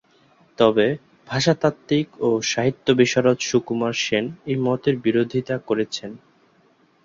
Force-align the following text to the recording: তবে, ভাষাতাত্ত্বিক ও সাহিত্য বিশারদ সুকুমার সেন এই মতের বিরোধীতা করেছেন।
তবে, 0.57 0.87
ভাষাতাত্ত্বিক 1.27 2.07
ও 2.19 2.39
সাহিত্য 2.51 2.87
বিশারদ 2.93 3.37
সুকুমার 3.41 3.93
সেন 3.97 4.25
এই 4.45 4.57
মতের 4.65 4.95
বিরোধীতা 5.05 5.55
করেছেন। 5.67 6.11